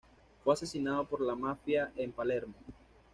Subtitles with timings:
[0.43, 2.55] Fue asesinado por la Mafia en Palermo.